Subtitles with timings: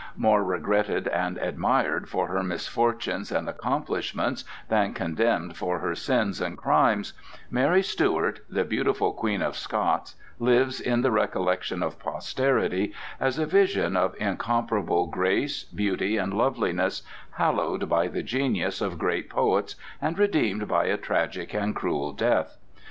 [0.17, 6.57] More regretted and admired for her misfortunes and accomplishments than condemned for her sins and
[6.57, 7.13] crimes,
[7.51, 13.45] Mary Stuart, the beautiful Queen of Scots, lives in the recollections of posterity as a
[13.45, 20.17] vision of incomparable grace, beauty, and loveliness, hallowed by the genius of great poets and
[20.17, 22.57] redeemed by a tragic and cruel death.